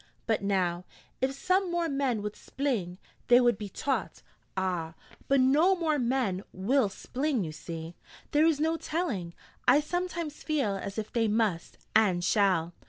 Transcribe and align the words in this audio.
But 0.25 0.41
now, 0.41 0.83
if 1.21 1.31
some 1.35 1.69
more 1.69 1.87
men 1.87 2.23
would 2.23 2.33
spling, 2.35 2.97
they 3.27 3.39
would 3.39 3.59
be 3.59 3.69
taught' 3.69 4.23
'Ah, 4.57 4.95
but 5.27 5.39
no 5.39 5.75
more 5.75 5.99
men 5.99 6.41
will 6.51 6.89
spling, 6.89 7.43
you 7.45 7.51
see!' 7.51 7.95
'There 8.31 8.47
is 8.47 8.59
no 8.59 8.77
telling. 8.77 9.35
I 9.67 9.79
sometimes 9.79 10.41
feel 10.41 10.75
as 10.75 10.97
if 10.97 11.13
they 11.13 11.27
must, 11.27 11.77
and 11.95 12.23
shall. 12.23 12.73